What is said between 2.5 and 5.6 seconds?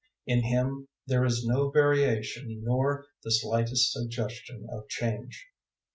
nor the slightest suggestion of change.